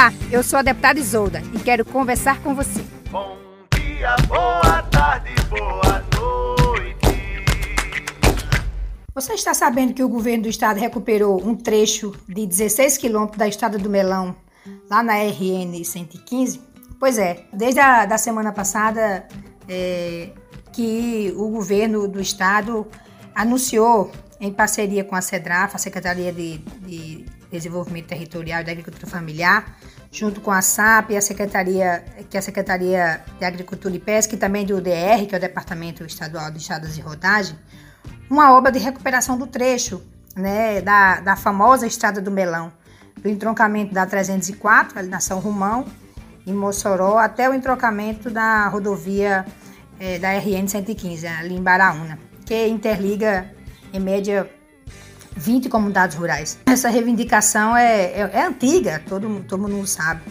Olá, 0.00 0.14
eu 0.32 0.42
sou 0.42 0.58
a 0.58 0.62
deputada 0.62 0.98
Isolda 0.98 1.42
e 1.54 1.58
quero 1.58 1.84
conversar 1.84 2.42
com 2.42 2.54
você. 2.54 2.82
Bom 3.10 3.36
dia, 3.74 4.16
boa 4.28 4.82
tarde, 4.84 5.30
boa 5.50 6.02
noite. 6.18 7.44
Você 9.14 9.34
está 9.34 9.52
sabendo 9.52 9.92
que 9.92 10.02
o 10.02 10.08
governo 10.08 10.44
do 10.44 10.48
estado 10.48 10.80
recuperou 10.80 11.46
um 11.46 11.54
trecho 11.54 12.14
de 12.26 12.46
16 12.46 12.96
quilômetros 12.96 13.36
da 13.36 13.46
estrada 13.46 13.76
do 13.76 13.90
Melão, 13.90 14.34
lá 14.88 15.02
na 15.02 15.16
RN 15.16 15.84
115? 15.84 16.62
Pois 16.98 17.18
é, 17.18 17.44
desde 17.52 17.80
a 17.80 18.06
da 18.06 18.16
semana 18.16 18.52
passada 18.52 19.28
é, 19.68 20.30
que 20.72 21.30
o 21.36 21.50
governo 21.50 22.08
do 22.08 22.22
estado 22.22 22.86
anunciou, 23.34 24.10
em 24.40 24.50
parceria 24.50 25.04
com 25.04 25.14
a 25.14 25.20
CEDRAF, 25.20 25.76
a 25.76 25.78
Secretaria 25.78 26.32
de, 26.32 26.56
de 26.56 27.26
Desenvolvimento 27.50 28.06
Territorial 28.06 28.60
e 28.60 28.64
da 28.64 28.72
Agricultura 28.72 29.06
Familiar, 29.06 29.76
junto 30.10 30.40
com 30.40 30.50
a 30.50 30.62
SAP 30.62 31.10
e 31.10 31.16
a 31.16 31.20
Secretaria, 31.20 32.04
que 32.28 32.36
é 32.36 32.40
a 32.40 32.42
Secretaria 32.42 33.22
de 33.38 33.44
Agricultura 33.44 33.94
e 33.94 33.98
Pesca 33.98 34.34
e 34.34 34.38
também 34.38 34.64
do 34.64 34.76
UDR, 34.76 35.26
que 35.28 35.34
é 35.34 35.38
o 35.38 35.40
Departamento 35.40 36.04
Estadual 36.04 36.50
de 36.50 36.58
Estradas 36.58 36.94
de 36.94 37.00
Rodagem, 37.00 37.58
uma 38.28 38.52
obra 38.52 38.70
de 38.70 38.78
recuperação 38.78 39.36
do 39.36 39.46
trecho 39.46 40.02
né, 40.36 40.80
da, 40.80 41.20
da 41.20 41.36
famosa 41.36 41.86
Estrada 41.86 42.20
do 42.20 42.30
Melão, 42.30 42.72
do 43.16 43.28
entroncamento 43.28 43.92
da 43.92 44.06
304, 44.06 44.98
ali 44.98 45.08
na 45.08 45.20
São 45.20 45.40
Romão, 45.40 45.86
em 46.46 46.52
Mossoró, 46.52 47.18
até 47.18 47.48
o 47.48 47.54
entroncamento 47.54 48.30
da 48.30 48.66
rodovia 48.68 49.44
eh, 49.98 50.18
da 50.18 50.32
RN 50.32 50.66
115, 50.66 51.26
ali 51.26 51.54
em 51.54 51.62
Baraúna, 51.62 52.18
que 52.46 52.66
interliga, 52.66 53.52
em 53.92 54.00
média, 54.00 54.48
20 55.36 55.68
comunidades 55.68 56.16
rurais. 56.16 56.58
Essa 56.66 56.88
reivindicação 56.88 57.76
é, 57.76 58.06
é, 58.06 58.30
é 58.32 58.46
antiga, 58.46 59.02
todo, 59.08 59.44
todo 59.48 59.68
mundo 59.68 59.86
sabe. 59.86 60.22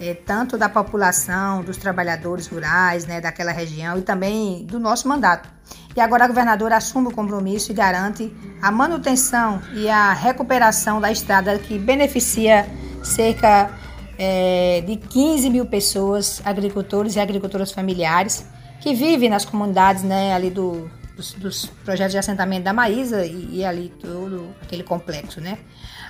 É, 0.00 0.14
tanto 0.14 0.56
da 0.56 0.68
população, 0.68 1.62
dos 1.62 1.76
trabalhadores 1.76 2.46
rurais, 2.46 3.04
né, 3.04 3.20
daquela 3.20 3.52
região 3.52 3.98
e 3.98 4.02
também 4.02 4.64
do 4.64 4.80
nosso 4.80 5.06
mandato. 5.06 5.48
E 5.94 6.00
agora 6.00 6.24
a 6.24 6.28
governadora 6.28 6.76
assume 6.76 7.08
o 7.08 7.10
compromisso 7.10 7.70
e 7.70 7.74
garante 7.74 8.34
a 8.62 8.70
manutenção 8.70 9.60
e 9.74 9.88
a 9.90 10.12
recuperação 10.12 11.00
da 11.00 11.12
estrada 11.12 11.58
que 11.58 11.78
beneficia 11.78 12.66
cerca 13.02 13.70
é, 14.18 14.82
de 14.86 14.96
15 14.96 15.50
mil 15.50 15.66
pessoas, 15.66 16.40
agricultores 16.44 17.16
e 17.16 17.20
agricultoras 17.20 17.72
familiares, 17.72 18.46
que 18.80 18.94
vivem 18.94 19.28
nas 19.28 19.44
comunidades 19.44 20.02
né, 20.02 20.32
ali 20.32 20.48
do, 20.48 20.90
dos, 21.20 21.32
dos, 21.34 21.66
projetos 21.84 22.12
de 22.12 22.18
assentamento 22.18 22.64
da 22.64 22.72
Maísa 22.72 23.24
e, 23.24 23.58
e 23.58 23.64
ali 23.64 23.90
todo 24.00 24.54
aquele 24.62 24.82
complexo. 24.82 25.40
Né? 25.40 25.58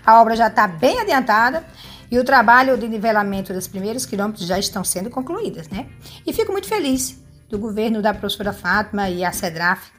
A 0.07 0.21
obra 0.21 0.37
já 0.37 0.47
está 0.47 0.67
bem 0.67 1.01
adiantada 1.01 1.65
e 2.11 2.19
o 2.19 2.25
trabalho 2.25 2.79
de 2.79 2.89
nivelamento 2.89 3.53
dos 3.53 3.67
primeiros 3.67 4.07
quilômetros 4.07 4.47
já 4.47 4.59
estão 4.59 4.85
sendo 4.85 5.11
concluídas. 5.11 5.69
Né? 5.69 5.87
E 6.27 6.33
fico 6.33 6.53
muito 6.53 6.69
feliz 6.69 7.21
do 7.49 7.59
governo 7.59 8.01
da 8.01 8.15
professora 8.15 8.53
Fátima 8.53 9.11
e 9.11 9.25
a 9.25 9.33
CEDRAF 9.33 9.91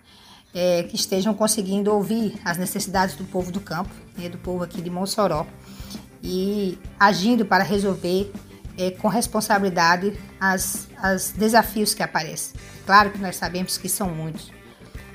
é, 0.54 0.84
que 0.84 0.96
estejam 0.96 1.34
conseguindo 1.34 1.94
ouvir 1.94 2.40
as 2.44 2.58
necessidades 2.58 3.16
do 3.16 3.26
povo 3.26 3.52
do 3.52 3.60
campo, 3.60 3.92
né, 4.18 4.30
do 4.30 4.38
povo 4.38 4.64
aqui 4.64 4.82
de 4.82 4.90
Mossoró, 4.90 5.46
e 6.24 6.78
agindo 7.00 7.46
para 7.46 7.64
resolver 7.64 8.32
é, 8.78 8.92
com 8.92 9.08
responsabilidade 9.08 10.18
as, 10.40 10.88
as 10.98 11.32
desafios 11.32 11.94
que 11.94 12.04
aparecem. 12.04 12.60
Claro 12.86 13.12
que 13.12 13.18
nós 13.18 13.36
sabemos 13.36 13.78
que 13.78 13.88
são 13.88 14.10
muitos, 14.10 14.52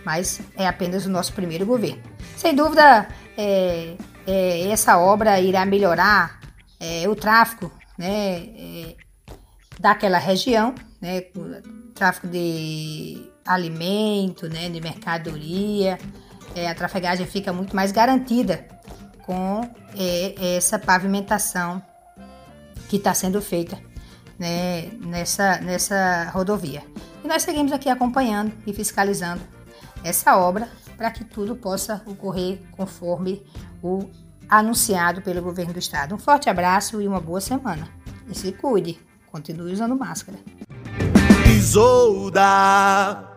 mas 0.06 0.40
é 0.56 0.68
apenas 0.68 1.04
o 1.04 1.10
nosso 1.10 1.32
primeiro 1.32 1.66
governo. 1.66 2.00
Sem 2.36 2.54
dúvida, 2.54 3.08
é, 3.36 3.96
é, 4.24 4.68
essa 4.70 4.96
obra 4.98 5.40
irá 5.40 5.66
melhorar 5.66 6.38
é, 6.78 7.08
o 7.08 7.16
tráfego 7.16 7.72
né, 7.98 8.36
é, 8.56 8.96
daquela 9.80 10.18
região, 10.18 10.72
né, 11.00 11.22
tráfego 11.92 12.28
de 12.28 13.28
alimento, 13.44 14.48
né, 14.48 14.68
de 14.68 14.80
mercadoria, 14.80 15.98
é, 16.54 16.70
a 16.70 16.74
trafegagem 16.76 17.26
fica 17.26 17.52
muito 17.52 17.74
mais 17.74 17.90
garantida 17.90 18.64
com 19.24 19.68
é, 19.98 20.56
essa 20.56 20.78
pavimentação 20.78 21.82
que 22.88 22.94
está 22.94 23.12
sendo 23.12 23.42
feita 23.42 23.76
né, 24.38 24.88
nessa, 25.00 25.58
nessa 25.58 26.30
rodovia. 26.30 26.84
E 27.24 27.26
nós 27.26 27.42
seguimos 27.42 27.72
aqui 27.72 27.88
acompanhando 27.88 28.52
e 28.64 28.72
fiscalizando 28.72 29.56
essa 30.04 30.36
obra 30.36 30.68
para 30.96 31.10
que 31.10 31.24
tudo 31.24 31.56
possa 31.56 32.02
ocorrer 32.06 32.62
conforme 32.72 33.42
o 33.82 34.08
anunciado 34.48 35.20
pelo 35.22 35.42
governo 35.42 35.72
do 35.72 35.78
estado. 35.78 36.14
Um 36.14 36.18
forte 36.18 36.48
abraço 36.48 37.00
e 37.02 37.08
uma 37.08 37.20
boa 37.20 37.40
semana. 37.40 37.88
E 38.28 38.34
se 38.36 38.52
cuide, 38.52 38.98
continue 39.30 39.72
usando 39.72 39.96
máscara. 39.96 40.38
Isolda. 41.56 43.35